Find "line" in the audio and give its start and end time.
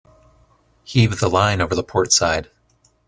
1.29-1.61